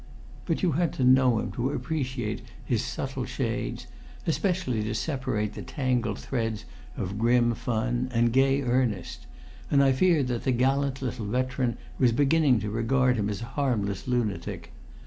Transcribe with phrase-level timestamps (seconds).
[0.47, 3.85] But you had to know him to appreciate his subtle shades,
[4.25, 6.65] especially to separate the tangled threads
[6.97, 9.27] of grim fun and gay earnest,
[9.69, 13.53] and I feared that the gallant little veteran was beginning to regard him as a
[13.53, 14.73] harmless lunatic.